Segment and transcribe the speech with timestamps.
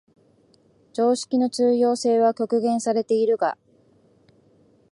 [0.93, 3.55] 常識の通用性は局限されているが、